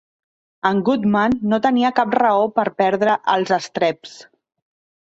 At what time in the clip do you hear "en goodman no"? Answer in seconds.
0.69-1.59